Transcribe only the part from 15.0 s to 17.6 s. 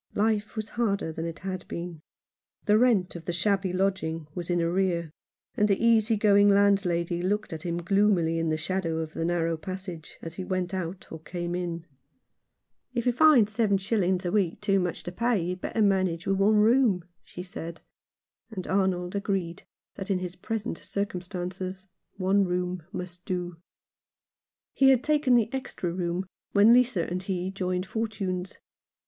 to pay, you'd better manage with one room," she